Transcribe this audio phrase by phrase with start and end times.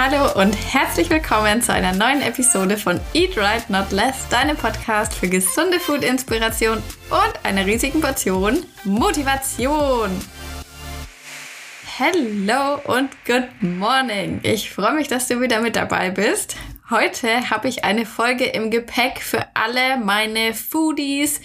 [0.00, 5.12] Hallo und herzlich willkommen zu einer neuen Episode von Eat Right Not Less, deinem Podcast
[5.12, 6.78] für gesunde Food-Inspiration
[7.10, 10.10] und einer riesigen Portion Motivation.
[11.96, 14.38] Hello und good morning.
[14.44, 16.54] Ich freue mich, dass du wieder mit dabei bist.
[16.90, 21.42] Heute habe ich eine Folge im Gepäck für alle meine Foodies,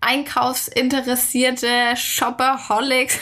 [0.00, 3.18] Einkaufsinteressierte, Shopaholics.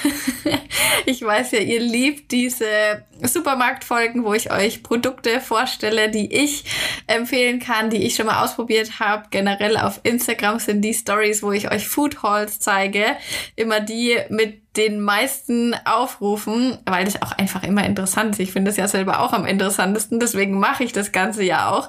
[1.07, 6.65] ich weiß ja, ihr liebt diese Supermarktfolgen, wo ich euch Produkte vorstelle, die ich
[7.09, 9.25] empfehlen kann, die ich schon mal ausprobiert habe.
[9.31, 13.17] Generell auf Instagram sind die Stories, wo ich euch Food Hauls zeige,
[13.57, 18.41] immer die mit den meisten Aufrufen, weil das auch einfach immer interessant ist.
[18.41, 21.89] Ich finde das ja selber auch am interessantesten, deswegen mache ich das Ganze ja auch.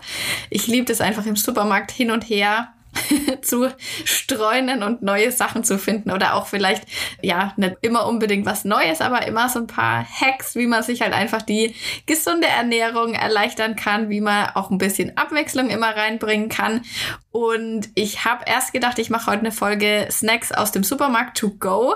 [0.49, 2.69] Ich liebe das einfach im Supermarkt hin und her
[3.41, 3.69] zu
[4.03, 6.83] streunen und neue Sachen zu finden oder auch vielleicht,
[7.21, 11.01] ja, nicht immer unbedingt was Neues, aber immer so ein paar Hacks, wie man sich
[11.01, 16.49] halt einfach die gesunde Ernährung erleichtern kann, wie man auch ein bisschen Abwechslung immer reinbringen
[16.49, 16.81] kann.
[17.35, 21.49] Und ich habe erst gedacht, ich mache heute eine Folge Snacks aus dem Supermarkt to
[21.49, 21.95] go.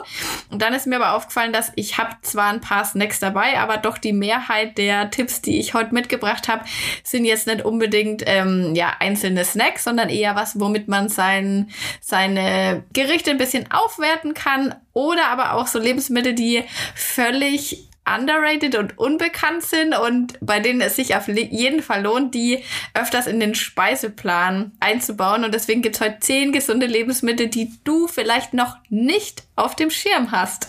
[0.51, 3.77] Und dann ist mir aber aufgefallen, dass ich habe zwar ein paar Snacks dabei, aber
[3.77, 6.65] doch die Mehrheit der Tipps, die ich heute mitgebracht habe,
[7.05, 11.69] sind jetzt nicht unbedingt ähm, ja einzelne Snacks, sondern eher was, womit man sein,
[12.01, 16.63] seine Gerichte ein bisschen aufwerten kann oder aber auch so Lebensmittel, die
[16.95, 22.63] völlig underrated und unbekannt sind und bei denen es sich auf jeden Fall lohnt, die
[22.93, 25.43] öfters in den Speiseplan einzubauen.
[25.43, 29.91] Und deswegen gibt es heute zehn gesunde Lebensmittel, die du vielleicht noch nicht auf dem
[29.91, 30.67] Schirm hast.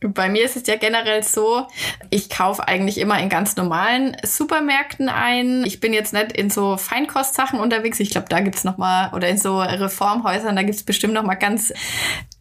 [0.00, 1.66] Bei mir ist es ja generell so,
[2.10, 5.64] ich kaufe eigentlich immer in ganz normalen Supermärkten ein.
[5.64, 7.98] Ich bin jetzt nicht in so Feinkostsachen unterwegs.
[7.98, 11.34] Ich glaube, da gibt's noch mal oder in so Reformhäusern, da gibt's bestimmt noch mal
[11.34, 11.72] ganz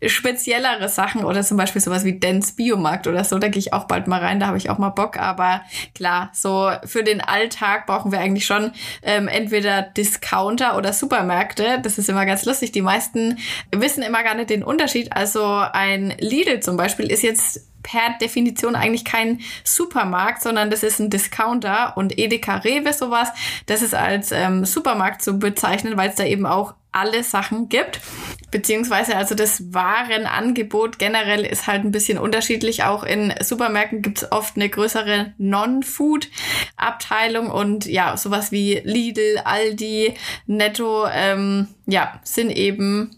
[0.06, 3.40] speziellere Sachen oder zum Beispiel sowas wie Dens Biomarkt oder so.
[3.40, 5.18] Da gehe ich auch bald mal rein, da habe ich auch mal Bock.
[5.18, 5.62] Aber
[5.96, 11.80] klar, so für den Alltag brauchen wir eigentlich schon ähm, entweder Discounter oder Supermärkte.
[11.82, 12.72] Das ist immer ganz lustig.
[12.72, 13.40] Die meisten
[13.72, 15.14] wissen immer gar nicht den Unterschied.
[15.14, 21.00] Also ein Lidl zum Beispiel ist jetzt per Definition eigentlich kein Supermarkt, sondern das ist
[21.00, 23.30] ein Discounter und Edeka Rewe sowas,
[23.66, 28.02] das ist als ähm, Supermarkt zu bezeichnen, weil es da eben auch alle Sachen gibt.
[28.50, 32.84] Beziehungsweise also das Warenangebot generell ist halt ein bisschen unterschiedlich.
[32.84, 40.16] Auch in Supermärkten gibt es oft eine größere Non-Food-Abteilung und ja, sowas wie Lidl, Aldi,
[40.46, 43.12] Netto, ähm, ja, sind eben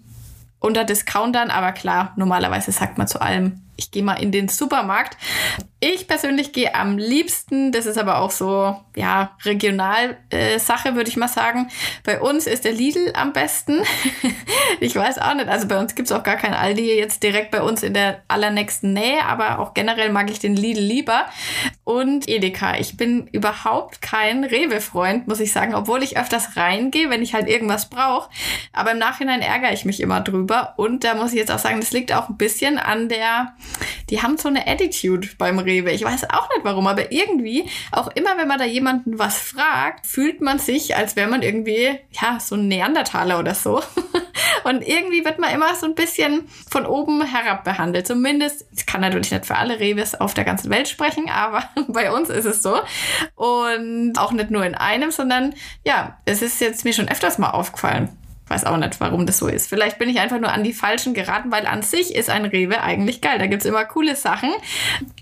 [0.59, 5.17] unter Discountern, aber klar, normalerweise sagt man zu allem ich gehe mal in den Supermarkt.
[5.81, 11.15] Ich persönlich gehe am liebsten, das ist aber auch so, ja, Regionalsache, äh, würde ich
[11.15, 11.69] mal sagen.
[12.03, 13.83] Bei uns ist der Lidl am besten.
[14.81, 17.51] ich weiß auch nicht, also bei uns gibt es auch gar kein Aldi jetzt direkt
[17.51, 21.25] bei uns in der allernächsten Nähe, aber auch generell mag ich den Lidl lieber.
[21.85, 22.75] Und Edeka.
[22.77, 27.47] Ich bin überhaupt kein Rewe-Freund, muss ich sagen, obwohl ich öfters reingehe, wenn ich halt
[27.47, 28.29] irgendwas brauche.
[28.73, 30.73] Aber im Nachhinein ärgere ich mich immer drüber.
[30.75, 33.53] Und da muss ich jetzt auch sagen, das liegt auch ein bisschen an der,
[34.09, 35.91] die haben so eine Attitude beim Rewe.
[35.91, 40.05] Ich weiß auch nicht warum, aber irgendwie, auch immer wenn man da jemanden was fragt,
[40.05, 43.81] fühlt man sich, als wäre man irgendwie, ja, so ein Neandertaler oder so.
[44.63, 48.07] Und irgendwie wird man immer so ein bisschen von oben herab behandelt.
[48.07, 52.11] Zumindest, ich kann natürlich nicht für alle Rewes auf der ganzen Welt sprechen, aber bei
[52.11, 52.79] uns ist es so.
[53.35, 55.53] Und auch nicht nur in einem, sondern
[55.85, 58.18] ja, es ist jetzt mir schon öfters mal aufgefallen.
[58.49, 59.69] Weiß auch nicht, warum das so ist.
[59.69, 62.81] Vielleicht bin ich einfach nur an die Falschen geraten, weil an sich ist ein Rewe
[62.81, 63.37] eigentlich geil.
[63.37, 64.49] Da gibt's immer coole Sachen.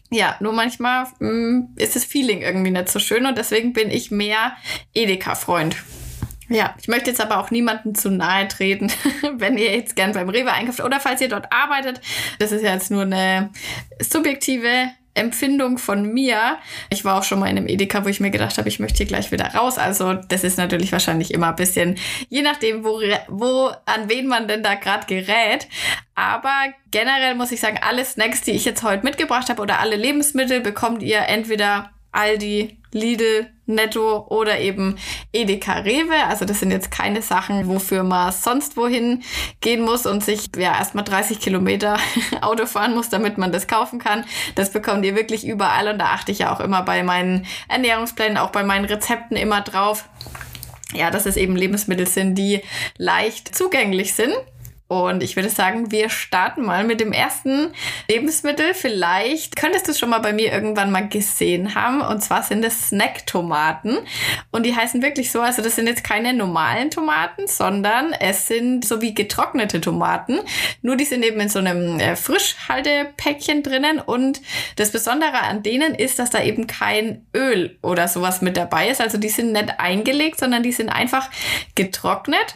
[0.10, 3.92] Ja, nur manchmal mh, mm, ist das Feeling irgendwie nicht so schön und deswegen bin
[3.92, 4.54] ich mehr
[4.94, 5.76] Edeka-Freund.
[6.50, 8.90] Ja, ich möchte jetzt aber auch niemanden zu nahe treten,
[9.34, 12.00] wenn ihr jetzt gern beim Rewe einkauft oder falls ihr dort arbeitet.
[12.40, 13.50] Das ist ja jetzt nur eine
[14.00, 16.58] subjektive Empfindung von mir.
[16.90, 18.98] Ich war auch schon mal in einem Edeka, wo ich mir gedacht habe, ich möchte
[18.98, 19.78] hier gleich wieder raus.
[19.78, 21.98] Also das ist natürlich wahrscheinlich immer ein bisschen,
[22.30, 25.68] je nachdem, wo, wo an wen man denn da gerade gerät.
[26.16, 26.54] Aber
[26.92, 30.62] generell muss ich sagen, alle Snacks, die ich jetzt heute mitgebracht habe oder alle Lebensmittel
[30.62, 34.98] bekommt ihr entweder Aldi, Lidl, Netto oder eben
[35.34, 36.26] Edeka Rewe.
[36.28, 39.24] Also das sind jetzt keine Sachen, wofür man sonst wohin
[39.62, 42.00] gehen muss und sich ja erstmal 30 Kilometer
[42.42, 44.26] Auto fahren muss, damit man das kaufen kann.
[44.56, 48.38] Das bekommt ihr wirklich überall und da achte ich ja auch immer bei meinen Ernährungsplänen,
[48.38, 50.10] auch bei meinen Rezepten immer drauf.
[50.94, 52.62] Ja, dass es eben Lebensmittel sind, die
[52.98, 54.34] leicht zugänglich sind
[54.88, 57.74] Und ich würde sagen, wir starten mal mit dem ersten
[58.10, 58.74] Lebensmittel.
[58.74, 62.02] Vielleicht könntest du es schon mal bei mir irgendwann mal gesehen haben.
[62.02, 63.98] Und zwar sind es Snacktomaten.
[64.52, 68.86] Und die heißen wirklich so, also das sind jetzt keine normalen Tomaten, sondern es sind
[68.86, 70.40] so wie getrocknete Tomaten.
[70.82, 74.00] Nur die sind eben in so einem äh, Frischhaltepäckchen drinnen.
[74.00, 74.42] Und
[74.78, 79.02] das Besondere an denen ist, dass da eben kein Öl oder sowas mit dabei ist.
[79.02, 81.30] Also die sind nicht eingelegt, sondern die sind einfach
[81.76, 82.56] getrocknet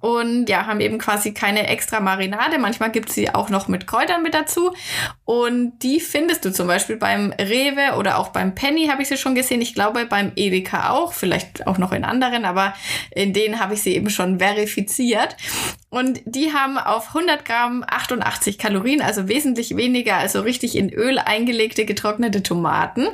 [0.00, 2.58] und ja, haben eben quasi keine extra Marinade.
[2.58, 4.72] Manchmal gibt's sie auch noch mit Kräutern mit dazu.
[5.24, 9.16] Und die findest du zum Beispiel beim Rewe oder auch beim Penny habe ich sie
[9.16, 9.60] schon gesehen.
[9.60, 12.74] Ich glaube beim Edeka auch, vielleicht auch noch in anderen, aber
[13.10, 15.36] in denen habe ich sie eben schon verifiziert.
[15.90, 21.18] Und die haben auf 100 Gramm 88 Kalorien, also wesentlich weniger, also richtig in Öl
[21.18, 23.06] eingelegte getrocknete Tomaten.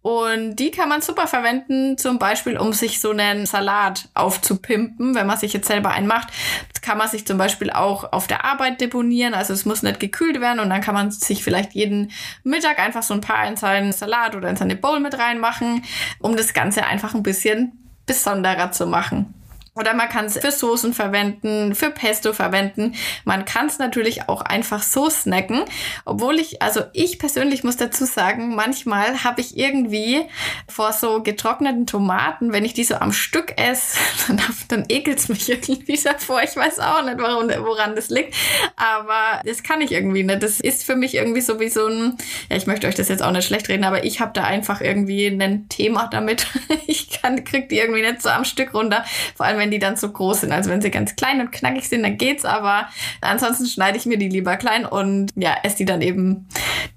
[0.00, 5.26] Und die kann man super verwenden, zum Beispiel, um sich so einen Salat aufzupimpen, wenn
[5.26, 6.28] man sich jetzt selber einen macht.
[6.72, 9.34] Das kann man sich zum Beispiel auch auf der Arbeit deponieren.
[9.34, 12.12] Also es muss nicht gekühlt werden und dann kann man sich vielleicht jeden
[12.44, 15.84] Mittag einfach so ein paar in seinen Salat oder in seine Bowl mit reinmachen,
[16.20, 17.72] um das Ganze einfach ein bisschen
[18.06, 19.34] besonderer zu machen.
[19.76, 22.94] Oder man kann es für Soßen verwenden, für Pesto verwenden.
[23.24, 25.64] Man kann es natürlich auch einfach so snacken.
[26.04, 30.22] Obwohl ich, also ich persönlich muss dazu sagen, manchmal habe ich irgendwie
[30.66, 35.28] vor so getrockneten Tomaten, wenn ich die so am Stück esse, dann, dann ekelt es
[35.28, 36.42] mich irgendwie davor.
[36.42, 38.34] Ich weiß auch nicht, warum, woran das liegt.
[38.76, 40.42] Aber das kann ich irgendwie nicht.
[40.42, 42.16] Das ist für mich irgendwie so wie so ein,
[42.50, 44.80] ja, ich möchte euch das jetzt auch nicht schlecht reden, aber ich habe da einfach
[44.80, 46.46] irgendwie ein Thema damit.
[46.88, 49.04] Ich kann, krieg die irgendwie nicht so am Stück runter.
[49.34, 50.52] Vor allem, wenn wenn die dann zu groß sind.
[50.52, 52.88] Also wenn sie ganz klein und knackig sind, dann geht's, aber
[53.20, 56.46] ansonsten schneide ich mir die lieber klein und ja, esse die dann eben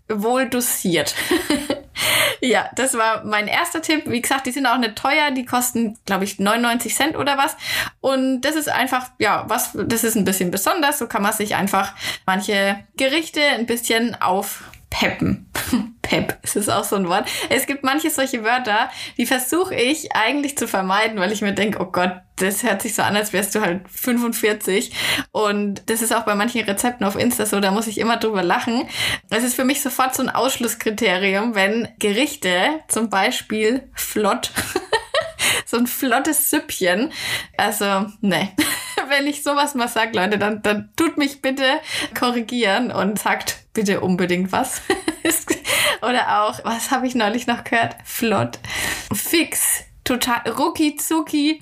[0.07, 1.15] wohl dosiert.
[2.41, 4.03] ja, das war mein erster Tipp.
[4.05, 5.31] Wie gesagt, die sind auch nicht teuer.
[5.31, 7.57] Die kosten, glaube ich, 99 Cent oder was.
[8.01, 10.99] Und das ist einfach, ja, was, das ist ein bisschen besonders.
[10.99, 11.93] So kann man sich einfach
[12.27, 15.49] manche Gerichte ein bisschen aufpeppen.
[16.09, 17.29] Pep, es ist auch so ein Wort.
[17.49, 18.89] Es gibt manche solche Wörter,
[19.19, 22.95] die versuche ich eigentlich zu vermeiden, weil ich mir denke, oh Gott, das hört sich
[22.95, 24.91] so an, als wärst du halt 45.
[25.31, 28.41] Und das ist auch bei manchen Rezepten auf Insta so, da muss ich immer drüber
[28.41, 28.89] lachen.
[29.29, 34.49] Es ist für mich sofort so ein Ausschlusskriterium, wenn Gerichte zum Beispiel flott
[35.67, 37.11] so ein flottes Süppchen.
[37.55, 38.49] Also, ne.
[39.09, 41.63] Wenn ich sowas mal sage, Leute, dann, dann tut mich bitte
[42.19, 44.81] korrigieren und sagt bitte unbedingt was.
[46.01, 47.95] Oder auch, was habe ich neulich noch gehört?
[48.03, 48.59] Flott.
[49.13, 49.83] Fix.
[50.03, 50.41] Total.
[50.49, 51.61] Rucki zucki.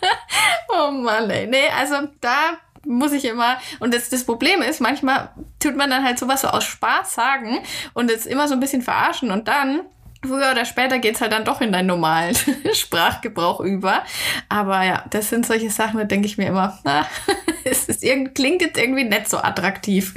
[0.68, 1.46] oh Mann, ey.
[1.46, 3.58] Nee, also da muss ich immer.
[3.80, 5.30] Und das, das Problem ist, manchmal
[5.60, 7.58] tut man dann halt sowas so aus Spaß sagen
[7.94, 9.82] und es immer so ein bisschen verarschen und dann
[10.22, 12.34] früher oder später geht's halt dann doch in deinen normalen
[12.72, 14.02] Sprachgebrauch über.
[14.48, 17.06] Aber ja, das sind solche Sachen, da denke ich mir immer, na,
[17.64, 18.02] es ist
[18.34, 20.14] klingt jetzt irgendwie nicht so attraktiv.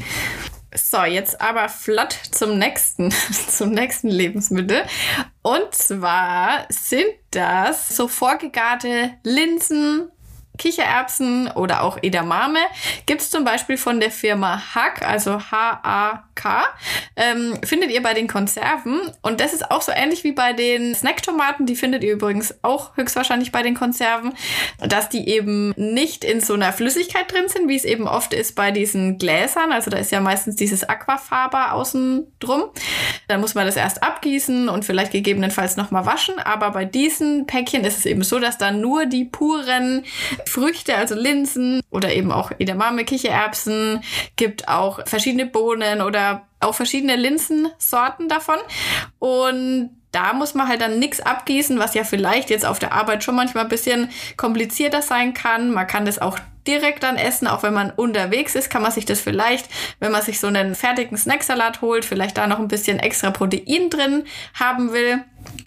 [0.74, 3.12] So, jetzt aber flott zum nächsten,
[3.50, 4.84] zum nächsten Lebensmittel.
[5.42, 10.10] Und zwar sind das so vorgegarte Linsen,
[10.62, 12.60] Kichererbsen oder auch Edamame
[13.08, 16.64] gibt es zum Beispiel von der Firma Hack, also H-A-K.
[17.16, 19.12] Ähm, findet ihr bei den Konserven.
[19.24, 21.66] Und das ist auch so ähnlich wie bei den Snacktomaten.
[21.66, 24.34] Die findet ihr übrigens auch höchstwahrscheinlich bei den Konserven,
[24.78, 28.56] dass die eben nicht in so einer Flüssigkeit drin sind, wie es eben oft ist
[28.56, 29.72] bei diesen Gläsern.
[29.72, 32.66] Also da ist ja meistens dieses Aquafaber außen drum.
[33.32, 36.38] Dann muss man das erst abgießen und vielleicht gegebenenfalls nochmal waschen.
[36.38, 40.04] Aber bei diesen Päckchen ist es eben so, dass da nur die puren
[40.46, 44.02] Früchte, also Linsen oder eben auch Edamame, Kichererbsen,
[44.36, 48.58] gibt auch verschiedene Bohnen oder auch verschiedene Linsensorten davon.
[49.20, 53.24] Und da muss man halt dann nichts abgießen, was ja vielleicht jetzt auf der Arbeit
[53.24, 55.72] schon manchmal ein bisschen komplizierter sein kann.
[55.72, 56.38] Man kann das auch
[56.68, 59.68] direkt dann essen, auch wenn man unterwegs ist, kann man sich das vielleicht,
[60.00, 63.90] wenn man sich so einen fertigen Snacksalat holt, vielleicht da noch ein bisschen extra Protein
[63.90, 65.24] drin haben will.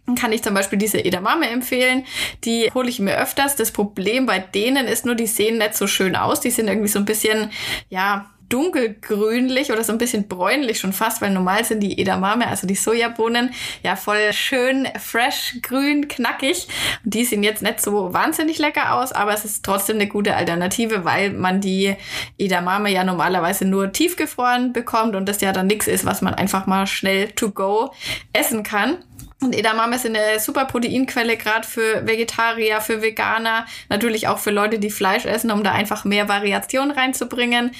[0.07, 2.05] Dann kann ich zum Beispiel diese Edamame empfehlen.
[2.45, 3.57] Die hole ich mir öfters.
[3.57, 6.41] Das Problem bei denen ist nur, die sehen nicht so schön aus.
[6.41, 7.51] Die sind irgendwie so ein bisschen,
[7.89, 12.69] ja, dunkelgrünlich oder so ein bisschen bräunlich schon fast, weil normal sind die Edamame, also
[12.69, 13.51] die Sojabohnen,
[13.83, 16.69] ja voll schön fresh, grün, knackig.
[17.05, 20.37] Und die sehen jetzt nicht so wahnsinnig lecker aus, aber es ist trotzdem eine gute
[20.37, 21.97] Alternative, weil man die
[22.39, 26.67] Edamame ja normalerweise nur tiefgefroren bekommt und das ja dann nichts ist, was man einfach
[26.67, 27.93] mal schnell to go
[28.33, 28.99] essen kann.
[29.45, 34.79] Und Edamame ist eine super Proteinquelle, gerade für Vegetarier, für Veganer, natürlich auch für Leute,
[34.79, 37.73] die Fleisch essen, um da einfach mehr Variation reinzubringen.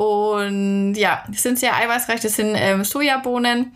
[0.00, 3.72] Und ja, die sind sehr eiweißreich, das sind ähm, Sojabohnen.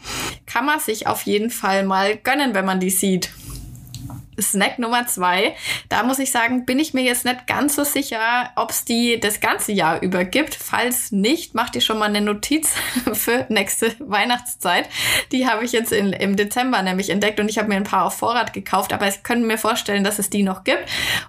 [0.47, 3.28] Kann man sich auf jeden Fall mal gönnen, wenn man die sieht.
[4.41, 5.55] Snack Nummer zwei.
[5.88, 9.21] Da muss ich sagen, bin ich mir jetzt nicht ganz so sicher, ob es die
[9.21, 10.55] das ganze Jahr über gibt.
[10.55, 12.73] Falls nicht, macht ihr schon mal eine Notiz
[13.12, 14.88] für nächste Weihnachtszeit.
[15.33, 18.05] Die habe ich jetzt in, im Dezember nämlich entdeckt und ich habe mir ein paar
[18.05, 20.85] auf Vorrat gekauft, aber ich könnte mir vorstellen, dass es die noch gibt.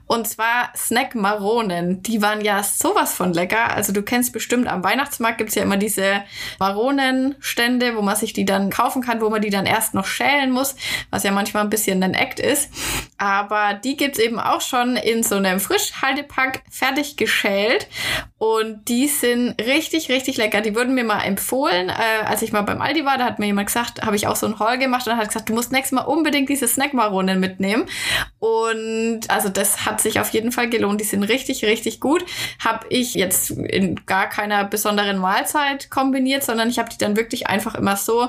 [0.07, 2.03] Und zwar Snack Maronen.
[2.03, 3.75] Die waren ja sowas von lecker.
[3.75, 6.23] Also du kennst bestimmt am Weihnachtsmarkt gibt's ja immer diese
[6.59, 10.51] Maronenstände, wo man sich die dann kaufen kann, wo man die dann erst noch schälen
[10.51, 10.75] muss,
[11.09, 12.69] was ja manchmal ein bisschen ein Act ist.
[13.17, 17.87] Aber die gibt's eben auch schon in so einem Frischhaltepack fertig geschält.
[18.37, 20.61] Und die sind richtig, richtig lecker.
[20.61, 23.17] Die wurden mir mal empfohlen, äh, als ich mal beim Aldi war.
[23.17, 25.49] Da hat mir jemand gesagt, habe ich auch so einen Haul gemacht und hat gesagt,
[25.49, 27.85] du musst nächstes Mal unbedingt diese Snackmaronen mitnehmen.
[28.39, 30.99] Und also das hat sich auf jeden Fall gelohnt.
[30.99, 32.25] Die sind richtig, richtig gut.
[32.63, 37.47] Habe ich jetzt in gar keiner besonderen Mahlzeit kombiniert, sondern ich habe die dann wirklich
[37.47, 38.27] einfach immer so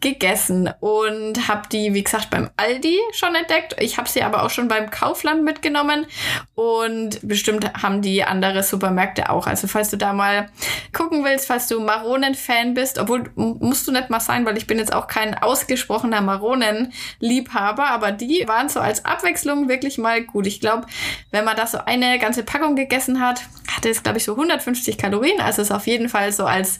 [0.00, 3.76] gegessen und habe die, wie gesagt, beim Aldi schon entdeckt.
[3.82, 6.06] Ich habe sie aber auch schon beim Kaufland mitgenommen
[6.54, 9.46] und bestimmt haben die andere Supermärkte auch.
[9.46, 10.48] Also falls du da mal
[10.92, 14.78] gucken willst, falls du Maronen-Fan bist, obwohl musst du nicht mal sein, weil ich bin
[14.78, 20.46] jetzt auch kein ausgesprochener Maronen-Liebhaber, aber die waren so als Abwechslung wirklich mal gut.
[20.46, 20.86] Ich glaube,
[21.30, 23.42] wenn man da so eine ganze Packung gegessen hat,
[23.74, 25.40] hatte es, glaube ich, so 150 Kalorien.
[25.40, 26.78] Also ist auf jeden Fall so als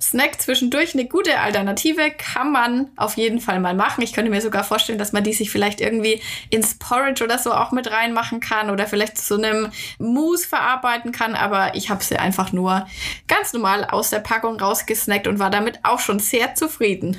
[0.00, 4.02] Snack zwischendurch eine gute Alternative kann man auf jeden Fall mal machen.
[4.02, 7.52] Ich könnte mir sogar vorstellen, dass man die sich vielleicht irgendwie ins Porridge oder so
[7.52, 11.34] auch mit reinmachen kann oder vielleicht zu einem Mousse verarbeiten kann.
[11.34, 12.86] Aber ich habe sie einfach nur
[13.26, 17.16] ganz normal aus der Packung rausgesnackt und war damit auch schon sehr zufrieden.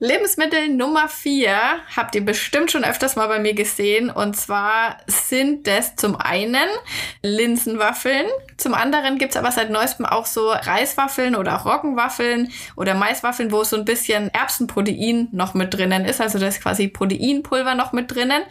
[0.00, 1.58] Lebensmittel Nummer vier
[1.96, 4.10] habt ihr bestimmt schon öfters mal bei mir gesehen.
[4.10, 6.68] Und zwar sind das zum einen
[7.22, 8.26] Linsenwaffeln.
[8.58, 13.64] Zum anderen gibt's aber seit neuestem auch so Reiswaffeln oder auch Roggenwaffeln oder Maiswaffeln, wo
[13.64, 16.20] so ein bisschen Erbsenprotein noch mit drinnen ist.
[16.20, 18.42] Also das ist quasi Proteinpulver noch mit drinnen.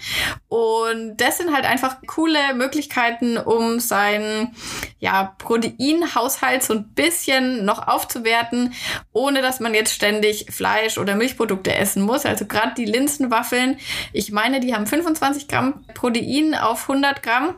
[0.50, 4.54] Und das sind halt einfach coole Möglichkeiten, um seinen
[5.00, 8.74] ja, Proteinhaushalt so ein bisschen noch aufzuwerten,
[9.14, 12.26] ohne dass man jetzt ständig Fleisch oder Milch Milchprodukte essen muss.
[12.26, 13.78] Also gerade die Linsenwaffeln,
[14.14, 17.56] ich meine, die haben 25 Gramm Protein auf 100 Gramm.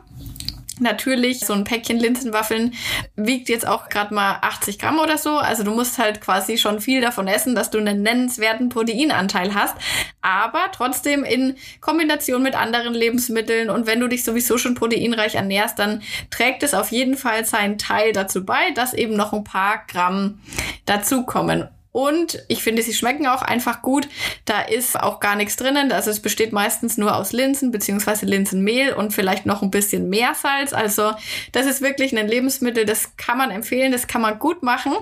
[0.82, 2.72] Natürlich, so ein Päckchen Linsenwaffeln
[3.14, 5.36] wiegt jetzt auch gerade mal 80 Gramm oder so.
[5.36, 9.74] Also du musst halt quasi schon viel davon essen, dass du einen nennenswerten Proteinanteil hast.
[10.22, 15.78] Aber trotzdem in Kombination mit anderen Lebensmitteln und wenn du dich sowieso schon proteinreich ernährst,
[15.78, 19.82] dann trägt es auf jeden Fall seinen Teil dazu bei, dass eben noch ein paar
[19.86, 20.40] Gramm
[20.86, 21.68] dazukommen.
[21.92, 24.08] Und ich finde, sie schmecken auch einfach gut.
[24.44, 25.90] Da ist auch gar nichts drinnen.
[25.90, 30.72] Also es besteht meistens nur aus Linsen beziehungsweise Linsenmehl und vielleicht noch ein bisschen Meersalz.
[30.72, 31.12] Also
[31.52, 34.92] das ist wirklich ein Lebensmittel, das kann man empfehlen, das kann man gut machen.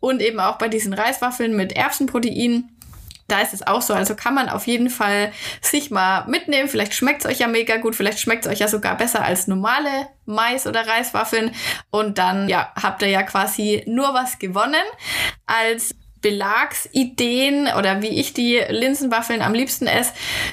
[0.00, 2.70] Und eben auch bei diesen Reiswaffeln mit Erbsenprotein
[3.30, 3.94] da ist es auch so.
[3.94, 6.68] Also kann man auf jeden Fall sich mal mitnehmen.
[6.68, 7.94] Vielleicht schmeckt es euch ja mega gut.
[7.94, 11.54] Vielleicht schmeckt es euch ja sogar besser als normale Mais- oder Reiswaffeln.
[11.90, 14.74] Und dann, ja, habt ihr ja quasi nur was gewonnen.
[15.46, 20.12] Als Belagsideen oder wie ich die Linsenwaffeln am liebsten esse.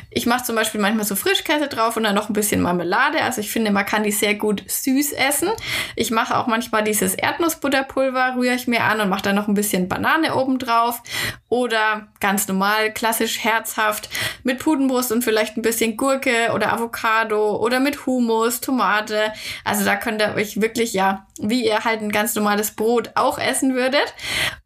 [0.10, 3.22] Ich mache zum Beispiel manchmal so Frischkäse drauf und dann noch ein bisschen Marmelade.
[3.22, 5.50] Also ich finde, man kann die sehr gut süß essen.
[5.96, 9.54] Ich mache auch manchmal dieses Erdnussbutterpulver, rühre ich mir an und mache dann noch ein
[9.54, 11.02] bisschen Banane oben drauf.
[11.50, 14.10] Oder ganz normal, klassisch herzhaft
[14.44, 19.34] mit Pudenbrust und vielleicht ein bisschen Gurke oder Avocado oder mit Hummus, Tomate.
[19.64, 23.38] Also da könnt ihr euch wirklich, ja, wie ihr halt ein ganz normales Brot auch
[23.38, 24.14] essen würdet.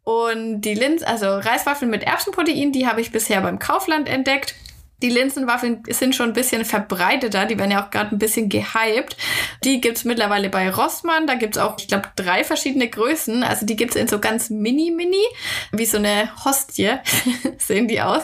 [0.04, 4.54] Und die Linsen, also Reiswaffeln mit Erbsenprotein, die habe ich bisher beim Kaufland entdeckt.
[5.02, 9.16] Die Linsenwaffeln sind schon ein bisschen verbreiteter, die werden ja auch gerade ein bisschen gehypt.
[9.64, 13.42] Die gibt's mittlerweile bei Rossmann, da gibt's auch, ich glaube, drei verschiedene Größen.
[13.42, 15.24] Also die gibt's in so ganz mini-mini,
[15.72, 16.92] wie so eine Hostie
[17.58, 18.22] sehen die aus.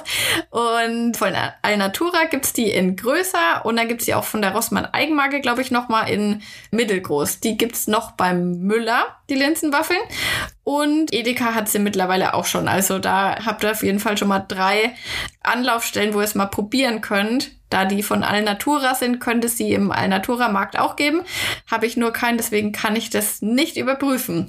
[0.50, 4.86] Und von Alnatura gibt's die in größer und dann gibt's die auch von der Rossmann
[4.86, 7.40] Eigenmarke, glaube ich, nochmal in mittelgroß.
[7.40, 10.00] Die gibt's noch beim Müller, die Linsenwaffeln.
[10.64, 12.68] Und Edeka hat sie mittlerweile auch schon.
[12.68, 14.94] Also da habt ihr auf jeden Fall schon mal drei
[15.42, 17.52] Anlaufstellen, wo ihr es mal probieren könnt.
[17.70, 21.22] Da die von Alnatura sind, könnte es sie im Alnatura-Markt auch geben.
[21.70, 24.46] Habe ich nur keinen, deswegen kann ich das nicht überprüfen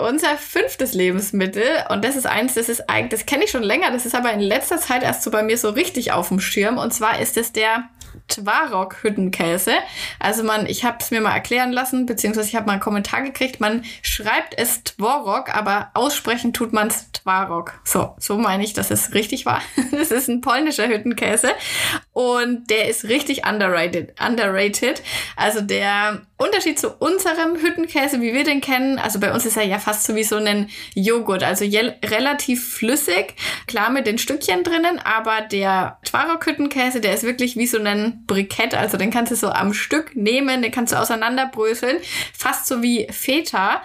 [0.00, 3.90] unser fünftes Lebensmittel und das ist eins, das ist eigentlich, das kenne ich schon länger,
[3.90, 6.78] das ist aber in letzter Zeit erst so bei mir so richtig auf dem Schirm
[6.78, 7.84] und zwar ist es der
[8.28, 9.72] Twarok-Hüttenkäse.
[10.18, 13.22] Also man, ich habe es mir mal erklären lassen, beziehungsweise ich habe mal einen Kommentar
[13.22, 17.80] gekriegt, man schreibt es Tworok, aber aussprechen tut man es Twarok.
[17.84, 19.62] So, so meine ich, dass es richtig war.
[20.00, 21.50] Es ist ein polnischer Hüttenkäse
[22.12, 24.14] und der ist richtig underrated.
[24.20, 25.02] underrated.
[25.36, 29.64] Also der Unterschied zu unserem Hüttenkäse, wie wir den kennen, also bei uns ist er
[29.64, 33.34] ja fast so wie so ein Joghurt, also relativ flüssig,
[33.66, 38.74] klar mit den Stückchen drinnen, aber der Twaroghüttenkäse, der ist wirklich wie so ein Brikett.
[38.74, 41.98] Also den kannst du so am Stück nehmen, den kannst du auseinanderbröseln.
[42.32, 43.82] Fast so wie Feta.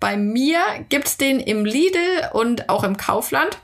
[0.00, 3.58] Bei mir gibt's den im Lidl und auch im Kaufland.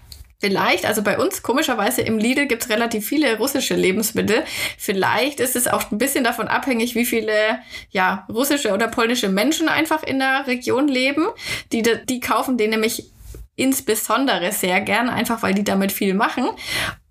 [0.44, 4.44] Vielleicht, also bei uns komischerweise im Lidl gibt's relativ viele russische Lebensmittel.
[4.76, 9.70] Vielleicht ist es auch ein bisschen davon abhängig, wie viele ja, russische oder polnische Menschen
[9.70, 11.24] einfach in der Region leben.
[11.72, 13.10] Die, die kaufen den nämlich
[13.56, 16.48] insbesondere sehr gern, einfach weil die damit viel machen.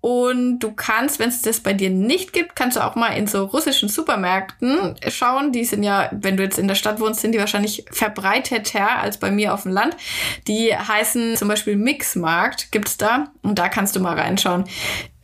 [0.04, 3.26] Und du kannst, wenn es das bei dir nicht gibt, kannst du auch mal in
[3.26, 5.50] so russischen Supermärkten schauen.
[5.50, 9.16] Die sind ja, wenn du jetzt in der Stadt wohnst, sind die wahrscheinlich verbreiteter als
[9.16, 9.96] bei mir auf dem Land.
[10.46, 13.28] Die heißen zum Beispiel Mixmarkt, gibt's da.
[13.40, 14.64] Und da kannst du mal reinschauen.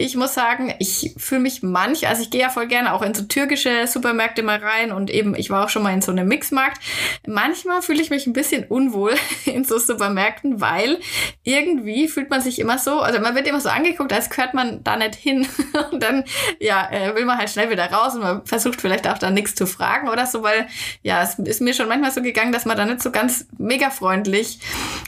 [0.00, 3.12] Ich muss sagen, ich fühle mich manch, also ich gehe ja voll gerne auch in
[3.12, 6.26] so türkische Supermärkte mal rein und eben, ich war auch schon mal in so einem
[6.26, 6.80] Mixmarkt.
[7.26, 9.14] Manchmal fühle ich mich ein bisschen unwohl
[9.44, 11.00] in so Supermärkten, weil
[11.44, 14.82] irgendwie fühlt man sich immer so, also man wird immer so angeguckt, als gehört man
[14.82, 15.46] da nicht hin.
[15.92, 16.24] Und dann,
[16.60, 19.54] ja, äh, will man halt schnell wieder raus und man versucht vielleicht auch da nichts
[19.54, 20.66] zu fragen oder so, weil,
[21.02, 23.90] ja, es ist mir schon manchmal so gegangen, dass man da nicht so ganz mega
[23.90, 24.60] freundlich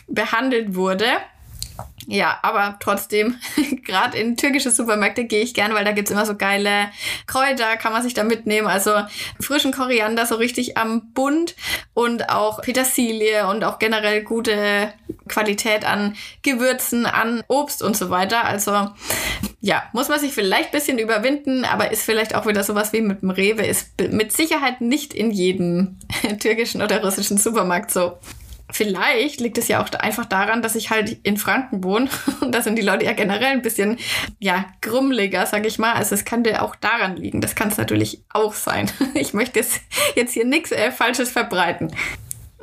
[0.06, 1.06] behandelt wurde.
[2.07, 3.37] Ja, aber trotzdem,
[3.85, 6.91] gerade in türkische Supermärkte gehe ich gern, weil da gibt's immer so geile
[7.26, 8.67] Kräuter, kann man sich da mitnehmen.
[8.67, 8.93] Also
[9.41, 11.55] frischen Koriander so richtig am Bund
[11.95, 14.93] und auch Petersilie und auch generell gute
[15.29, 18.45] Qualität an Gewürzen, an Obst und so weiter.
[18.45, 18.91] Also
[19.61, 23.23] ja, muss man sich vielleicht bisschen überwinden, aber ist vielleicht auch wieder sowas wie mit
[23.23, 25.99] dem Rewe, ist mit Sicherheit nicht in jedem
[26.41, 28.19] türkischen oder russischen Supermarkt so.
[28.73, 32.09] Vielleicht liegt es ja auch einfach daran, dass ich halt in Franken wohne
[32.41, 33.99] und da sind die Leute ja generell ein bisschen,
[34.38, 35.93] ja, grummeliger, sag ich mal.
[35.93, 37.41] Also es könnte auch daran liegen.
[37.41, 38.91] Das kann es natürlich auch sein.
[39.14, 39.81] Ich möchte jetzt,
[40.17, 41.95] jetzt hier nichts äh, Falsches verbreiten.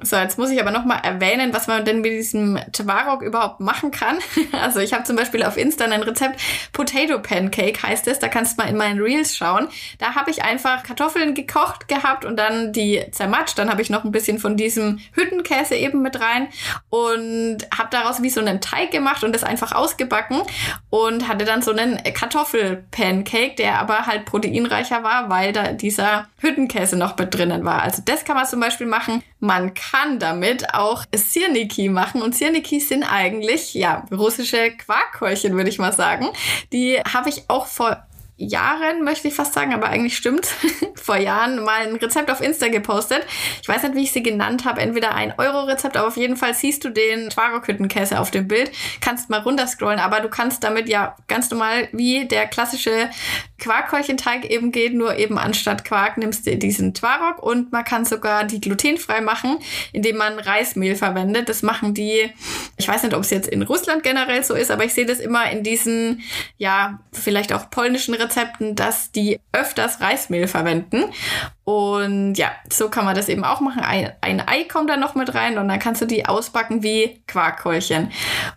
[0.01, 3.91] So, jetzt muss ich aber nochmal erwähnen, was man denn mit diesem Tvarok überhaupt machen
[3.91, 4.18] kann.
[4.51, 6.41] Also ich habe zum Beispiel auf Insta ein Rezept,
[6.74, 9.70] Potato Pancake heißt es, da kannst du mal in meinen Reels schauen.
[10.00, 13.58] Da habe ich einfach Kartoffeln gekocht gehabt und dann die zermatscht.
[13.58, 16.50] Dann habe ich noch ein bisschen von diesem Hüttenkäse eben mit rein
[16.89, 20.41] und habe daraus wie so einen Teig gemacht und das einfach ausgebacken
[20.89, 26.98] und hatte dann so einen Kartoffelpancake, der aber halt proteinreicher war, weil da dieser Hüttenkäse
[26.98, 27.82] noch mit drinnen war.
[27.82, 29.24] Also das kann man zum Beispiel machen.
[29.39, 32.22] Man kann damit auch Sirniki machen.
[32.22, 36.27] Und Sirniki sind eigentlich, ja, russische Quarkhäulchen, würde ich mal sagen.
[36.74, 38.05] Die habe ich auch vor
[38.39, 40.48] Jahren, möchte ich fast sagen, aber eigentlich stimmt,
[40.96, 43.25] vor Jahren mal ein Rezept auf Insta gepostet.
[43.61, 44.79] Ich weiß nicht, wie ich sie genannt habe.
[44.81, 48.72] Entweder ein Euro-Rezept, aber auf jeden Fall siehst du den Twarokhüttenkäse auf dem Bild.
[49.01, 53.09] Kannst mal runterscrollen, aber du kannst damit ja ganz normal wie der klassische
[53.59, 58.45] Quarkhäulchenteig eben geht, nur eben anstatt Quark nimmst du diesen Twarok und man kann sogar
[58.45, 59.57] die glutenfrei machen,
[59.93, 61.50] indem man Reismehl verwendet.
[61.50, 62.31] Das machen die,
[62.77, 65.19] ich weiß nicht, ob es jetzt in Russland generell so ist, aber ich sehe das
[65.19, 66.24] immer in diesen,
[66.57, 71.03] ja, vielleicht auch polnischen Rezepten Rezepten, dass die öfters Reismehl verwenden.
[71.70, 73.84] Und ja, so kann man das eben auch machen.
[73.84, 77.22] Ein, ein Ei kommt da noch mit rein und dann kannst du die ausbacken wie
[77.27, 78.12] Quarkkeulchen.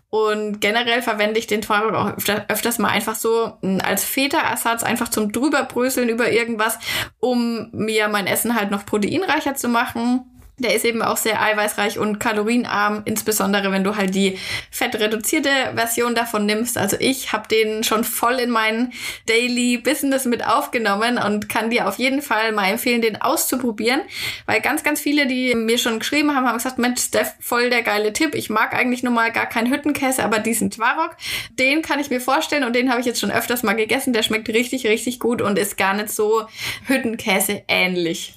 [0.08, 4.82] Und generell verwende ich den Twarock auch öfter, öfters mal einfach so hm, als Feta-Ersatz,
[4.82, 6.78] einfach zum drüberbröseln über irgendwas,
[7.20, 10.31] um mir mein Essen halt noch proteinreicher zu machen.
[10.62, 14.38] Der ist eben auch sehr eiweißreich und kalorienarm, insbesondere wenn du halt die
[14.70, 16.78] fettreduzierte Version davon nimmst.
[16.78, 18.92] Also ich habe den schon voll in mein
[19.26, 24.02] Daily Business mit aufgenommen und kann dir auf jeden Fall mal empfehlen, den auszuprobieren,
[24.46, 27.82] weil ganz, ganz viele, die mir schon geschrieben haben, haben gesagt, Mensch, Steph, voll der
[27.82, 28.34] geile Tipp.
[28.34, 31.16] Ich mag eigentlich nur mal gar keinen Hüttenkäse, aber diesen Twarok,
[31.58, 34.12] den kann ich mir vorstellen und den habe ich jetzt schon öfters mal gegessen.
[34.12, 36.46] Der schmeckt richtig, richtig gut und ist gar nicht so
[36.86, 38.34] Hüttenkäse ähnlich.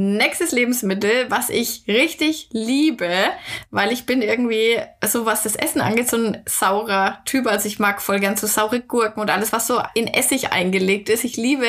[0.00, 3.10] Nächstes Lebensmittel, was ich richtig liebe,
[3.72, 7.48] weil ich bin irgendwie, so was das Essen angeht, so ein saurer Typ.
[7.48, 11.08] Also ich mag voll gern so saure Gurken und alles, was so in Essig eingelegt
[11.08, 11.24] ist.
[11.24, 11.66] Ich liebe,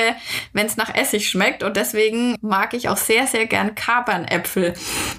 [0.53, 4.75] wenn es nach Essig schmeckt und deswegen mag ich auch sehr, sehr gern Kapernäpfel.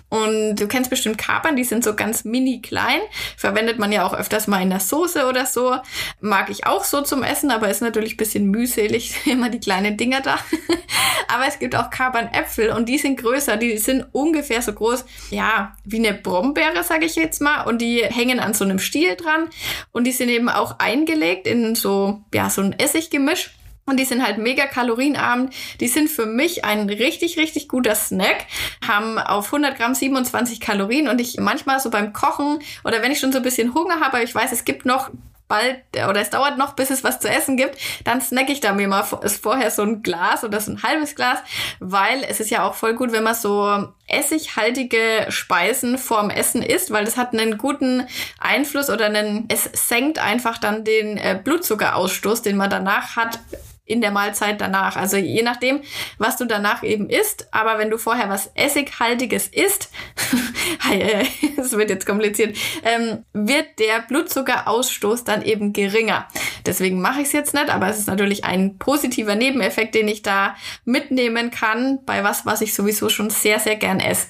[0.09, 3.01] Und du kennst bestimmt Kapern, die sind so ganz mini klein.
[3.37, 5.75] Verwendet man ja auch öfters mal in der Soße oder so.
[6.21, 9.97] Mag ich auch so zum Essen, aber ist natürlich ein bisschen mühselig, immer die kleinen
[9.97, 10.39] Dinger da.
[11.27, 15.75] aber es gibt auch Kapernäpfel und die sind größer, die sind ungefähr so groß, ja,
[15.85, 17.65] wie eine Brombeere, sage ich jetzt mal.
[17.65, 19.49] Und die hängen an so einem Stiel dran.
[19.91, 23.51] Und die sind eben auch eingelegt in so, ja, so ein Essiggemisch.
[23.87, 25.51] Und die sind halt mega kalorienarm.
[25.81, 28.47] Die sind für mich ein richtig, richtig guter Snack.
[28.87, 31.09] Haben auf 100 Gramm 27 Kalorien.
[31.09, 34.23] Und ich manchmal so beim Kochen oder wenn ich schon so ein bisschen Hunger habe,
[34.23, 35.11] ich weiß, es gibt noch
[35.51, 38.73] bald oder es dauert noch, bis es was zu essen gibt, dann snack ich da
[38.73, 41.41] mir mal vorher so ein Glas oder so ein halbes Glas,
[41.81, 46.91] weil es ist ja auch voll gut, wenn man so essighaltige Speisen vorm Essen isst,
[46.91, 48.07] weil das hat einen guten
[48.39, 53.41] Einfluss oder einen, es senkt einfach dann den äh, Blutzuckerausstoß, den man danach hat,
[53.91, 54.97] in der Mahlzeit danach.
[54.97, 55.81] Also je nachdem,
[56.19, 57.49] was du danach eben isst.
[57.53, 59.91] Aber wenn du vorher was Essighaltiges isst,
[61.57, 66.27] es wird jetzt kompliziert, ähm, wird der Blutzuckerausstoß dann eben geringer.
[66.67, 70.23] Deswegen mache ich es jetzt nicht, aber es ist natürlich ein positiver Nebeneffekt, den ich
[70.23, 74.27] da mitnehmen kann bei was, was ich sowieso schon sehr, sehr gern esse.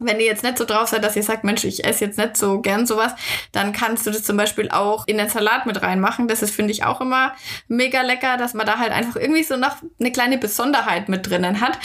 [0.00, 2.36] Wenn ihr jetzt nicht so drauf seid, dass ihr sagt, Mensch, ich esse jetzt nicht
[2.36, 3.12] so gern sowas,
[3.52, 6.26] dann kannst du das zum Beispiel auch in den Salat mit reinmachen.
[6.26, 7.32] Das ist, finde ich, auch immer
[7.68, 11.60] mega lecker, dass man da halt einfach irgendwie so noch eine kleine Besonderheit mit drinnen
[11.60, 11.78] hat.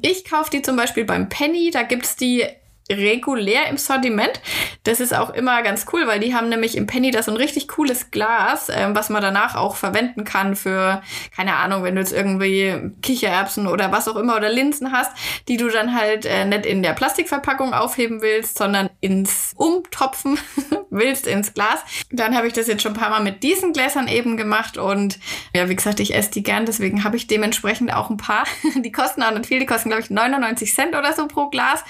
[0.00, 2.46] Ich kaufe die zum Beispiel beim Penny, da gibt's die
[2.90, 4.40] regulär im Sortiment.
[4.84, 7.36] Das ist auch immer ganz cool, weil die haben nämlich im Penny da so ein
[7.36, 11.02] richtig cooles Glas, ähm, was man danach auch verwenden kann für,
[11.34, 15.12] keine Ahnung, wenn du jetzt irgendwie Kichererbsen oder was auch immer oder Linsen hast,
[15.48, 20.38] die du dann halt äh, nicht in der Plastikverpackung aufheben willst, sondern ins Umtopfen
[20.90, 21.80] willst, ins Glas.
[22.10, 25.18] Dann habe ich das jetzt schon ein paar Mal mit diesen Gläsern eben gemacht und
[25.54, 28.44] ja, wie gesagt, ich esse die gern, deswegen habe ich dementsprechend auch ein paar.
[28.76, 31.82] Die kosten auch nicht viel, die kosten glaube ich 99 Cent oder so pro Glas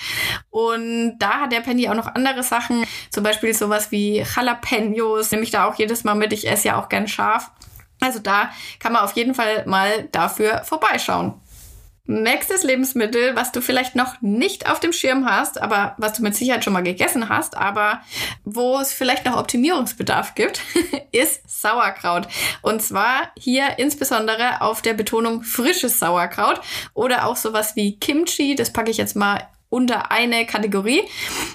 [0.51, 5.31] und und da hat der Penny auch noch andere Sachen, zum Beispiel sowas wie Jalapenos,
[5.31, 6.33] nehme ich da auch jedes Mal mit.
[6.33, 7.51] Ich esse ja auch gern scharf.
[8.01, 11.41] Also da kann man auf jeden Fall mal dafür vorbeischauen.
[12.09, 16.37] Nächstes Lebensmittel, was du vielleicht noch nicht auf dem Schirm hast, aber was du mit
[16.37, 18.01] Sicherheit schon mal gegessen hast, aber
[18.45, 20.61] wo es vielleicht noch Optimierungsbedarf gibt,
[21.11, 22.29] ist Sauerkraut.
[22.63, 26.61] Und zwar hier insbesondere auf der Betonung frisches Sauerkraut
[26.95, 28.55] oder auch sowas wie Kimchi.
[28.55, 31.03] Das packe ich jetzt mal unter eine Kategorie.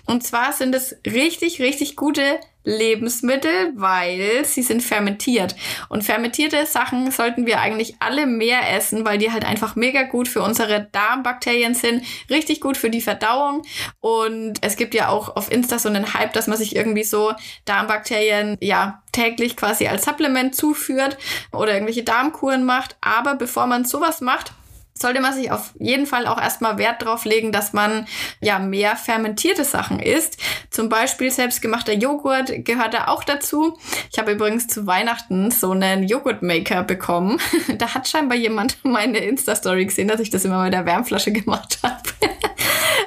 [0.05, 5.55] Und zwar sind es richtig, richtig gute Lebensmittel, weil sie sind fermentiert.
[5.89, 10.27] Und fermentierte Sachen sollten wir eigentlich alle mehr essen, weil die halt einfach mega gut
[10.27, 13.63] für unsere Darmbakterien sind, richtig gut für die Verdauung.
[13.99, 17.33] Und es gibt ja auch auf Insta so einen Hype, dass man sich irgendwie so
[17.65, 21.17] Darmbakterien, ja, täglich quasi als Supplement zuführt
[21.51, 22.95] oder irgendwelche Darmkuren macht.
[23.01, 24.53] Aber bevor man sowas macht,
[25.01, 28.07] sollte man sich auf jeden Fall auch erstmal Wert drauf legen, dass man
[28.39, 30.37] ja mehr fermentierte Sachen isst.
[30.69, 33.77] Zum Beispiel selbstgemachter Joghurt gehört da auch dazu.
[34.11, 37.39] Ich habe übrigens zu Weihnachten so einen Joghurtmaker bekommen.
[37.77, 41.79] da hat scheinbar jemand meine Insta-Story gesehen, dass ich das immer mit der Wärmflasche gemacht
[41.83, 42.01] habe.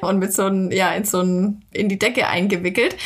[0.04, 2.96] Und mit so einem, ja, in so ein, in die Decke eingewickelt.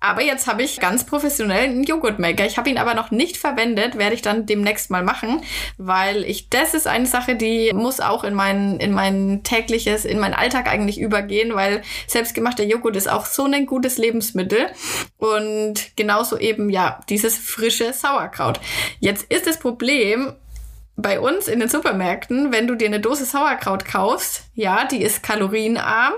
[0.00, 2.46] Aber jetzt habe ich ganz professionell einen Joghurtmaker.
[2.46, 5.40] Ich habe ihn aber noch nicht verwendet, werde ich dann demnächst mal machen,
[5.76, 10.20] weil ich, das ist eine Sache, die muss auch in mein, in mein tägliches, in
[10.20, 14.66] meinen Alltag eigentlich übergehen, weil selbstgemachter Joghurt ist auch so ein gutes Lebensmittel
[15.16, 18.60] und genauso eben, ja, dieses frische Sauerkraut.
[19.00, 20.34] Jetzt ist das Problem,
[21.00, 25.22] bei uns in den Supermärkten, wenn du dir eine Dose Sauerkraut kaufst, ja, die ist
[25.22, 26.14] kalorienarm,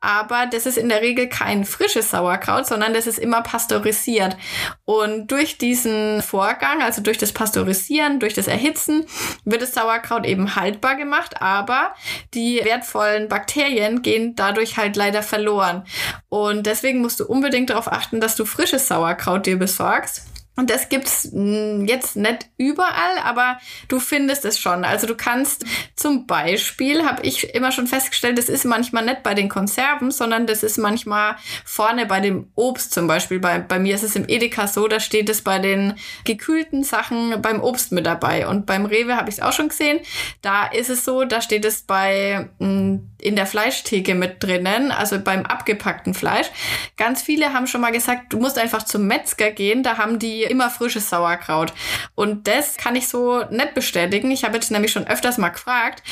[0.00, 4.36] aber das ist in der Regel kein frisches Sauerkraut, sondern das ist immer pasteurisiert.
[4.84, 9.06] Und durch diesen Vorgang, also durch das Pasteurisieren, durch das Erhitzen,
[9.44, 11.94] wird das Sauerkraut eben haltbar gemacht, aber
[12.34, 15.84] die wertvollen Bakterien gehen dadurch halt leider verloren.
[16.28, 20.88] Und deswegen musst du unbedingt darauf achten, dass du frisches Sauerkraut dir besorgst und das
[20.88, 24.84] gibt's jetzt nicht überall, aber du findest es schon.
[24.84, 25.64] Also du kannst
[25.96, 30.46] zum Beispiel, habe ich immer schon festgestellt, das ist manchmal nicht bei den Konserven, sondern
[30.46, 33.40] das ist manchmal vorne bei dem Obst zum Beispiel.
[33.40, 37.42] Bei, bei mir ist es im Edeka so, da steht es bei den gekühlten Sachen
[37.42, 38.46] beim Obst mit dabei.
[38.46, 39.98] Und beim Rewe habe ich es auch schon gesehen.
[40.40, 45.46] Da ist es so, da steht es bei in der Fleischtheke mit drinnen, also beim
[45.46, 46.50] abgepackten Fleisch.
[46.96, 50.43] Ganz viele haben schon mal gesagt, du musst einfach zum Metzger gehen, da haben die
[50.44, 51.72] immer frisches Sauerkraut.
[52.14, 54.30] Und das kann ich so nicht bestätigen.
[54.30, 56.02] Ich habe jetzt nämlich schon öfters mal gefragt.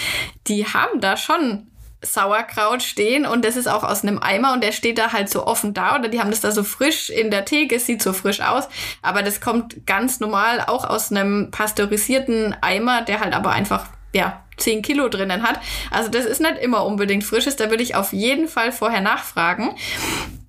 [0.47, 1.69] Die haben da schon
[2.03, 5.47] Sauerkraut stehen und das ist auch aus einem Eimer und der steht da halt so
[5.47, 8.41] offen da oder die haben das da so frisch in der Theke, sieht so frisch
[8.41, 8.69] aus,
[9.03, 14.43] aber das kommt ganz normal auch aus einem pasteurisierten Eimer, der halt aber einfach, ja,
[14.57, 15.61] 10 Kilo drinnen hat.
[15.91, 19.77] Also das ist nicht immer unbedingt frisches, da würde ich auf jeden Fall vorher nachfragen.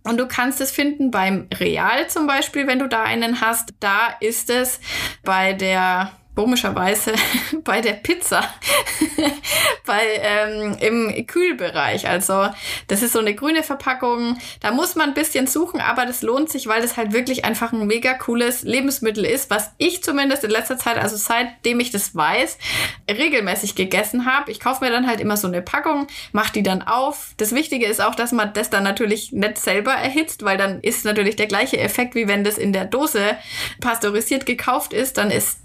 [0.04, 3.74] Und du kannst es finden beim Real zum Beispiel, wenn du da einen hast.
[3.80, 4.80] Da ist es
[5.24, 7.14] bei der komischerweise
[7.64, 8.44] bei der Pizza
[9.86, 12.08] bei ähm, im Kühlbereich.
[12.08, 12.48] Also
[12.88, 14.38] das ist so eine grüne Verpackung.
[14.62, 17.72] Da muss man ein bisschen suchen, aber das lohnt sich, weil das halt wirklich einfach
[17.72, 22.16] ein mega cooles Lebensmittel ist, was ich zumindest in letzter Zeit, also seitdem ich das
[22.16, 22.58] weiß,
[23.10, 24.52] regelmäßig gegessen habe.
[24.52, 27.34] Ich kaufe mir dann halt immer so eine Packung, mache die dann auf.
[27.38, 31.06] Das Wichtige ist auch, dass man das dann natürlich nicht selber erhitzt, weil dann ist
[31.06, 33.38] natürlich der gleiche Effekt, wie wenn das in der Dose
[33.80, 35.63] pasteurisiert gekauft ist, dann ist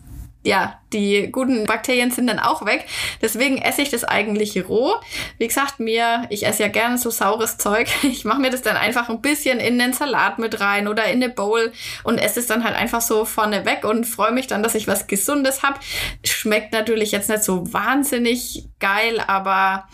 [0.48, 2.86] ja, die guten Bakterien sind dann auch weg.
[3.20, 4.94] Deswegen esse ich das eigentlich roh.
[5.36, 7.86] Wie gesagt, mir, ich esse ja gerne so saures Zeug.
[8.08, 11.22] Ich mache mir das dann einfach ein bisschen in den Salat mit rein oder in
[11.22, 11.72] eine Bowl
[12.04, 14.88] und esse es dann halt einfach so vorne weg und freue mich dann, dass ich
[14.88, 15.78] was Gesundes habe.
[16.24, 19.88] Schmeckt natürlich jetzt nicht so wahnsinnig geil, aber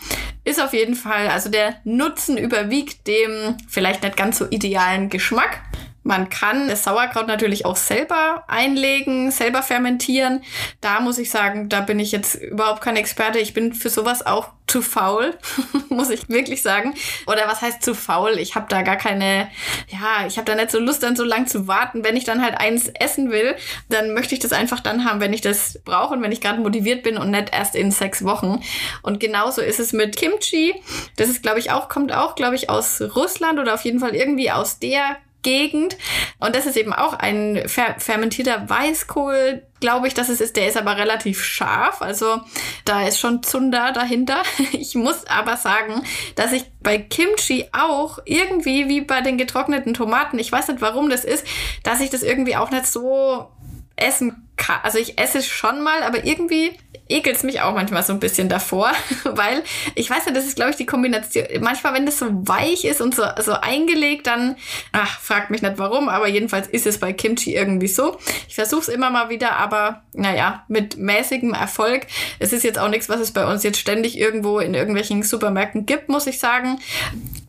[0.45, 5.61] ist auf jeden Fall, also der Nutzen überwiegt dem vielleicht nicht ganz so idealen Geschmack.
[6.05, 10.43] Man kann das Sauerkraut natürlich auch selber einlegen, selber fermentieren.
[10.79, 13.39] Da muss ich sagen, da bin ich jetzt überhaupt kein Experte.
[13.39, 15.33] Ich bin für sowas auch zu faul,
[15.89, 16.93] muss ich wirklich sagen.
[17.25, 18.37] Oder was heißt zu faul?
[18.37, 19.49] Ich habe da gar keine,
[19.87, 22.03] ja, ich habe da nicht so Lust, dann so lang zu warten.
[22.03, 23.55] Wenn ich dann halt eins essen will,
[23.89, 26.61] dann möchte ich das einfach dann haben, wenn ich das brauche und wenn ich gerade
[26.61, 28.61] motiviert bin und nicht erst in sechs Wochen.
[29.01, 30.75] Und genauso ist es mit Kimchi.
[31.15, 34.13] Das ist, glaube ich, auch, kommt auch, glaube ich, aus Russland oder auf jeden Fall
[34.13, 35.95] irgendwie aus der Gegend.
[36.39, 40.55] Und das ist eben auch ein fer fermentierter Weißkohl, glaube ich, dass es ist.
[40.55, 42.01] Der ist aber relativ scharf.
[42.01, 42.41] Also
[42.83, 44.41] da ist schon Zunder dahinter.
[44.71, 46.03] Ich muss aber sagen,
[46.35, 51.09] dass ich bei Kimchi auch irgendwie wie bei den getrockneten Tomaten, ich weiß nicht warum
[51.09, 51.45] das ist,
[51.83, 53.49] dass ich das irgendwie auch nicht so
[53.95, 54.79] essen kann.
[54.83, 56.71] Also ich esse es schon mal, aber irgendwie
[57.07, 58.91] ekelt es mich auch manchmal so ein bisschen davor,
[59.23, 61.45] weil ich weiß nicht, das ist, glaube ich, die Kombination.
[61.61, 64.55] Manchmal, wenn das so weich ist und so, so eingelegt, dann,
[64.91, 68.17] ach, fragt mich nicht warum, aber jedenfalls ist es bei Kimchi irgendwie so.
[68.47, 72.07] Ich versuche es immer mal wieder, aber naja, mit mäßigem Erfolg.
[72.39, 75.85] Es ist jetzt auch nichts, was es bei uns jetzt ständig irgendwo in irgendwelchen Supermärkten
[75.85, 76.79] gibt, muss ich sagen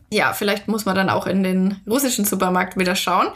[0.09, 3.27] ja, vielleicht muss man dann auch in den russischen Supermarkt wieder schauen.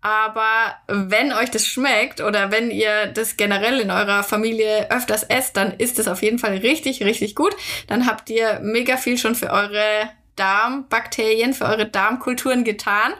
[0.00, 5.56] Aber wenn euch das schmeckt oder wenn ihr das generell in eurer Familie öfters esst,
[5.56, 7.56] dann ist es auf jeden Fall richtig, richtig gut.
[7.88, 13.12] Dann habt ihr mega viel schon für eure Darmbakterien, für eure Darmkulturen getan.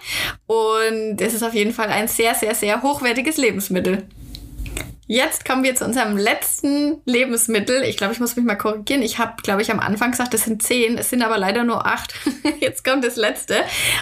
[0.46, 4.06] Und es ist auf jeden Fall ein sehr, sehr, sehr hochwertiges Lebensmittel.
[5.12, 7.82] Jetzt kommen wir zu unserem letzten Lebensmittel.
[7.82, 9.02] Ich glaube, ich muss mich mal korrigieren.
[9.02, 10.96] Ich habe, glaube ich, am Anfang gesagt, es sind zehn.
[10.98, 12.14] Es sind aber leider nur acht.
[12.60, 13.56] Jetzt kommt das letzte.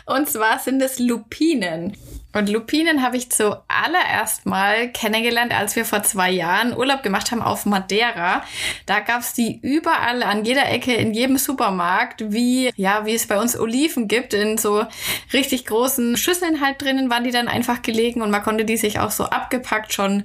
[0.05, 1.97] Und zwar sind es Lupinen.
[2.39, 7.43] Und Lupinen habe ich zuallererst mal kennengelernt, als wir vor zwei Jahren Urlaub gemacht haben
[7.43, 8.45] auf Madeira.
[8.87, 13.27] Da gab es die überall an jeder Ecke in jedem Supermarkt, wie ja, wie es
[13.27, 14.85] bei uns Oliven gibt, in so
[15.33, 19.01] richtig großen Schüsseln halt drinnen waren die dann einfach gelegen und man konnte die sich
[19.01, 20.23] auch so abgepackt schon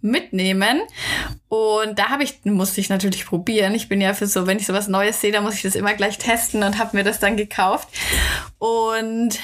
[0.00, 0.80] mitnehmen.
[1.52, 3.74] Und da habe ich musste ich natürlich probieren.
[3.74, 5.92] Ich bin ja für so, wenn ich sowas Neues sehe, da muss ich das immer
[5.92, 7.88] gleich testen und habe mir das dann gekauft.
[8.56, 9.38] Und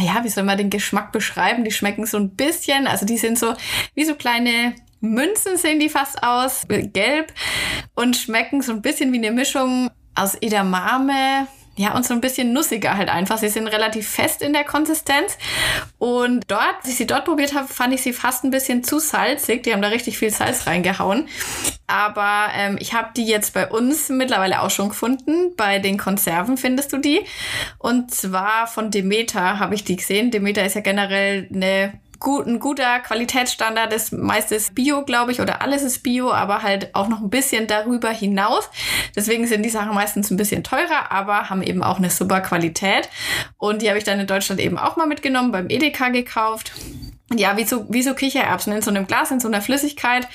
[0.00, 1.62] ja, wie soll man den Geschmack beschreiben.
[1.62, 3.52] Die schmecken so ein bisschen, also die sind so
[3.94, 7.30] wie so kleine Münzen sehen die fast aus, gelb
[7.94, 12.52] und schmecken so ein bisschen wie eine Mischung aus Edamame, ja, und so ein bisschen
[12.52, 13.38] nussiger halt einfach.
[13.38, 15.38] Sie sind relativ fest in der Konsistenz.
[15.98, 18.98] Und dort, als ich sie dort probiert habe, fand ich sie fast ein bisschen zu
[18.98, 19.62] salzig.
[19.62, 21.28] Die haben da richtig viel Salz reingehauen.
[21.86, 25.54] Aber ähm, ich habe die jetzt bei uns mittlerweile auch schon gefunden.
[25.56, 27.20] Bei den Konserven findest du die.
[27.78, 30.30] Und zwar von Demeter habe ich die gesehen.
[30.30, 35.62] Demeter ist ja generell eine gut, ein guter Qualitätsstandard ist meistens Bio, glaube ich, oder
[35.62, 38.70] alles ist Bio, aber halt auch noch ein bisschen darüber hinaus.
[39.16, 43.08] Deswegen sind die Sachen meistens ein bisschen teurer, aber haben eben auch eine super Qualität.
[43.56, 46.72] Und die habe ich dann in Deutschland eben auch mal mitgenommen, beim Edeka gekauft
[47.36, 50.26] ja, wie so, wie so Kichererbsen in so einem Glas, in so einer Flüssigkeit.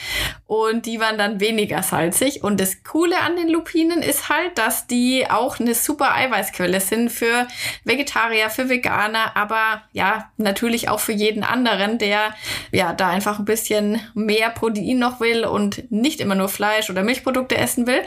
[0.48, 2.42] Und die waren dann weniger salzig.
[2.42, 7.12] Und das Coole an den Lupinen ist halt, dass die auch eine super Eiweißquelle sind
[7.12, 7.48] für
[7.84, 12.34] Vegetarier, für Veganer, aber ja, natürlich auch für jeden anderen, der
[12.72, 17.04] ja da einfach ein bisschen mehr Protein noch will und nicht immer nur Fleisch oder
[17.04, 18.04] Milchprodukte essen will.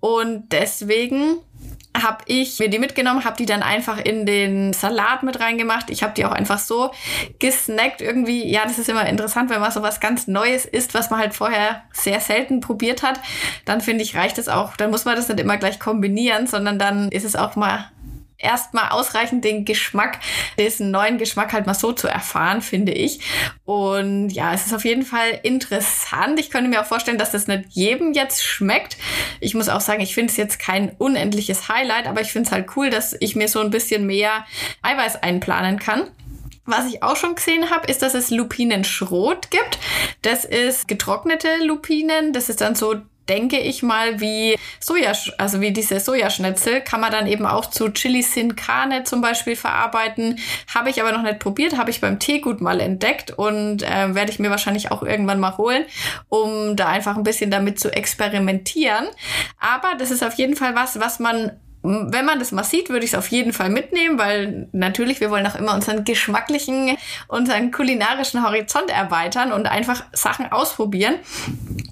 [0.00, 1.38] Und deswegen
[2.02, 5.90] habe ich mir die mitgenommen, habe die dann einfach in den Salat mit reingemacht.
[5.90, 6.90] Ich habe die auch einfach so
[7.38, 8.50] gesnackt irgendwie.
[8.50, 11.34] Ja, das ist immer interessant, wenn man so was ganz Neues isst, was man halt
[11.34, 13.20] vorher sehr selten probiert hat.
[13.64, 14.76] Dann finde ich, reicht es auch.
[14.76, 17.90] Dann muss man das nicht immer gleich kombinieren, sondern dann ist es auch mal
[18.38, 20.18] erstmal ausreichend den Geschmack,
[20.58, 23.20] diesen neuen Geschmack halt mal so zu erfahren, finde ich.
[23.64, 26.38] Und ja, es ist auf jeden Fall interessant.
[26.38, 28.96] Ich könnte mir auch vorstellen, dass das nicht jedem jetzt schmeckt.
[29.40, 32.52] Ich muss auch sagen, ich finde es jetzt kein unendliches Highlight, aber ich finde es
[32.52, 34.46] halt cool, dass ich mir so ein bisschen mehr
[34.82, 36.10] Eiweiß einplanen kann.
[36.66, 39.78] Was ich auch schon gesehen habe, ist, dass es Lupinenschrot gibt.
[40.22, 42.32] Das ist getrocknete Lupinen.
[42.32, 42.96] Das ist dann so
[43.28, 47.90] denke ich mal, wie Soja, also wie diese Sojaschnitzel, kann man dann eben auch zu
[47.90, 50.38] Chili Sin Carne zum Beispiel verarbeiten.
[50.74, 54.30] Habe ich aber noch nicht probiert, habe ich beim Teegut mal entdeckt und äh, werde
[54.30, 55.84] ich mir wahrscheinlich auch irgendwann mal holen,
[56.28, 59.06] um da einfach ein bisschen damit zu experimentieren.
[59.58, 61.52] Aber das ist auf jeden Fall was, was man
[61.86, 65.30] wenn man das mal sieht, würde ich es auf jeden Fall mitnehmen, weil natürlich, wir
[65.30, 66.96] wollen auch immer unseren geschmacklichen,
[67.28, 71.14] unseren kulinarischen Horizont erweitern und einfach Sachen ausprobieren.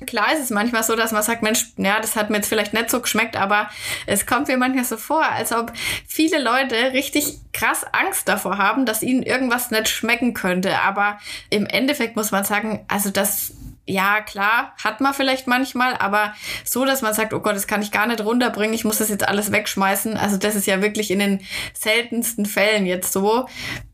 [0.07, 2.75] Klar ist es manchmal so, dass man sagt, Mensch, ja, das hat mir jetzt vielleicht
[2.75, 3.71] nicht so geschmeckt, aber
[4.07, 5.73] es kommt mir manchmal so vor, als ob
[6.07, 10.81] viele Leute richtig krass Angst davor haben, dass ihnen irgendwas nicht schmecken könnte.
[10.81, 11.19] Aber
[11.51, 13.53] im Endeffekt muss man sagen, also das
[13.87, 17.83] ja, klar, hat man vielleicht manchmal, aber so, dass man sagt, oh Gott, das kann
[17.83, 20.17] ich gar nicht runterbringen, ich muss das jetzt alles wegschmeißen.
[20.17, 21.41] Also das ist ja wirklich in den
[21.75, 23.47] seltensten Fällen jetzt so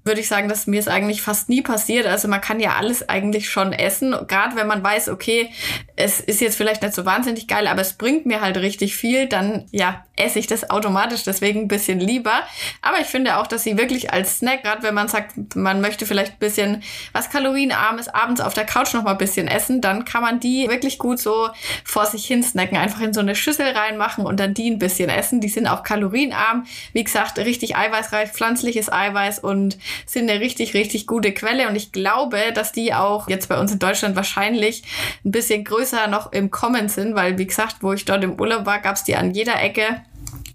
[0.05, 2.07] würde ich sagen, dass mir es eigentlich fast nie passiert.
[2.07, 5.51] Also man kann ja alles eigentlich schon essen, gerade wenn man weiß, okay,
[5.97, 9.27] es ist jetzt vielleicht nicht so wahnsinnig geil, aber es bringt mir halt richtig viel,
[9.27, 12.43] dann ja, esse ich das automatisch deswegen ein bisschen lieber.
[12.81, 16.07] Aber ich finde auch, dass sie wirklich als Snack, gerade wenn man sagt, man möchte
[16.07, 16.83] vielleicht ein bisschen
[17.13, 20.69] was kalorienarmes abends auf der Couch noch mal ein bisschen essen, dann kann man die
[20.69, 21.51] wirklich gut so
[21.85, 25.11] vor sich hin snacken, einfach in so eine Schüssel reinmachen und dann die ein bisschen
[25.11, 25.41] essen.
[25.41, 31.07] Die sind auch kalorienarm, wie gesagt, richtig eiweißreich, pflanzliches Eiweiß und sind eine richtig, richtig
[31.07, 31.69] gute Quelle.
[31.69, 34.83] Und ich glaube, dass die auch jetzt bei uns in Deutschland wahrscheinlich
[35.25, 38.67] ein bisschen größer noch im Kommen sind, weil, wie gesagt, wo ich dort im Urlaub
[38.67, 40.03] war, gab es die an jeder Ecke.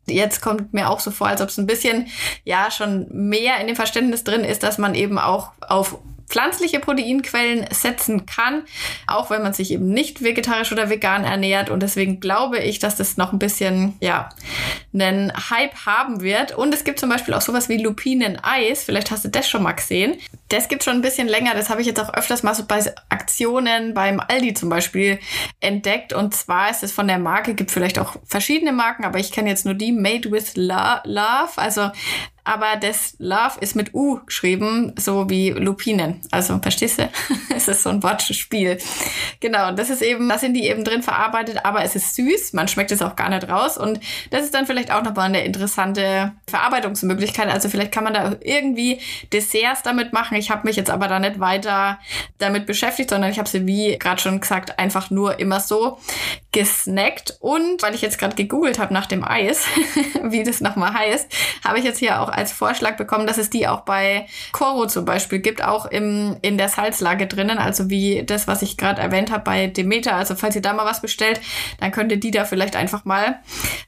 [0.08, 2.08] Jetzt kommt mir auch so vor, als ob es ein bisschen,
[2.44, 7.68] ja, schon mehr in dem Verständnis drin ist, dass man eben auch auf pflanzliche Proteinquellen
[7.72, 8.64] setzen kann,
[9.08, 11.70] auch wenn man sich eben nicht vegetarisch oder vegan ernährt.
[11.70, 14.30] Und deswegen glaube ich, dass das noch ein bisschen, ja,
[14.94, 16.56] einen Hype haben wird.
[16.58, 18.84] Und es gibt zum Beispiel auch sowas wie Lupinen-Eis.
[18.84, 20.16] Vielleicht hast du das schon mal gesehen.
[20.50, 21.54] Das gibt schon ein bisschen länger.
[21.54, 25.20] Das habe ich jetzt auch öfters mal so bei Aktionen beim Aldi zum Beispiel
[25.60, 26.14] entdeckt.
[26.14, 29.50] Und zwar ist es von der Marke, gibt vielleicht auch verschiedene Marken, aber ich kenne
[29.50, 31.52] jetzt nur die Made with Love.
[31.58, 31.92] Also
[32.46, 36.22] aber das Love ist mit U geschrieben, so wie Lupinen.
[36.32, 37.10] Also, verstehst du?
[37.56, 38.78] es ist so ein Wortspiel.
[39.40, 42.54] Genau, und das ist eben, da sind die eben drin verarbeitet, aber es ist süß,
[42.54, 45.44] man schmeckt es auch gar nicht raus und das ist dann vielleicht auch nochmal eine
[45.44, 47.50] interessante Verarbeitungsmöglichkeit.
[47.50, 49.00] Also vielleicht kann man da irgendwie
[49.34, 50.38] Desserts damit machen.
[50.38, 52.00] Ich habe mich jetzt aber da nicht weiter
[52.38, 55.98] damit beschäftigt, sondern ich habe sie, wie gerade schon gesagt, einfach nur immer so
[56.52, 57.38] gesnackt.
[57.40, 59.66] Und weil ich jetzt gerade gegoogelt habe nach dem Eis,
[60.24, 61.32] wie das nochmal heißt,
[61.64, 65.06] habe ich jetzt hier auch als Vorschlag bekommen, dass es die auch bei Coro zum
[65.06, 69.32] Beispiel gibt, auch im, in der Salzlage drinnen, also wie das, was ich gerade erwähnt
[69.32, 70.16] habe bei Demeter.
[70.16, 71.42] Also falls ihr da mal was bestellt,
[71.80, 73.40] dann könnt ihr die da vielleicht einfach mal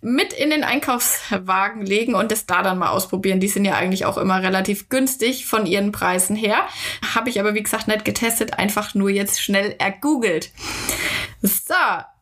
[0.01, 3.39] mit in den Einkaufswagen legen und das da dann mal ausprobieren.
[3.39, 6.59] Die sind ja eigentlich auch immer relativ günstig von ihren Preisen her.
[7.15, 10.51] Habe ich aber, wie gesagt, nicht getestet, einfach nur jetzt schnell ergoogelt.
[11.41, 11.73] So,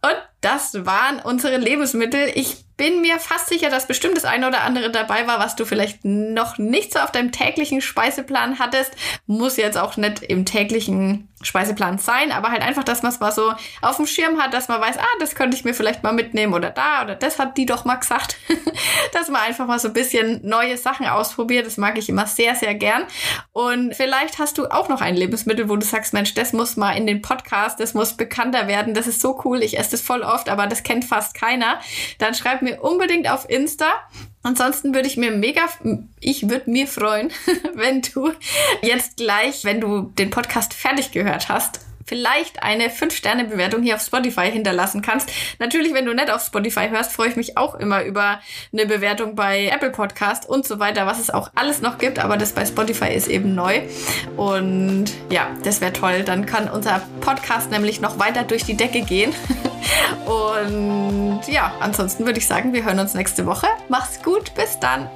[0.01, 2.31] und das waren unsere Lebensmittel.
[2.35, 5.65] Ich bin mir fast sicher, dass bestimmt das eine oder andere dabei war, was du
[5.65, 8.91] vielleicht noch nicht so auf deinem täglichen Speiseplan hattest.
[9.27, 13.31] Muss jetzt auch nicht im täglichen Speiseplan sein, aber halt einfach, dass man es mal
[13.31, 16.13] so auf dem Schirm hat, dass man weiß, ah, das könnte ich mir vielleicht mal
[16.13, 18.37] mitnehmen oder da oder das hat die doch mal gesagt.
[19.13, 21.65] dass man einfach mal so ein bisschen neue Sachen ausprobiert.
[21.65, 23.05] Das mag ich immer sehr, sehr gern.
[23.53, 26.93] Und vielleicht hast du auch noch ein Lebensmittel, wo du sagst, Mensch, das muss mal
[26.93, 30.21] in den Podcast, das muss bekannter werden, das ist so cool, ich esse das voll
[30.21, 31.79] oft, aber das kennt fast keiner.
[32.17, 33.87] Dann schreib mir unbedingt auf Insta.
[34.43, 35.61] Ansonsten würde ich mir mega,
[36.19, 37.31] ich würde mir freuen,
[37.73, 38.31] wenn du
[38.81, 44.51] jetzt gleich, wenn du den Podcast fertig gehört hast, vielleicht eine 5-Sterne-Bewertung hier auf Spotify
[44.51, 45.31] hinterlassen kannst.
[45.59, 48.39] Natürlich, wenn du nicht auf Spotify hörst, freue ich mich auch immer über
[48.71, 52.19] eine Bewertung bei Apple Podcast und so weiter, was es auch alles noch gibt.
[52.19, 53.81] Aber das bei Spotify ist eben neu.
[54.37, 56.23] Und ja, das wäre toll.
[56.23, 59.33] Dann kann unser Podcast nämlich noch weiter durch die Decke gehen.
[60.25, 63.67] und ja, ansonsten würde ich sagen, wir hören uns nächste Woche.
[63.89, 65.09] Mach's gut, bis dann.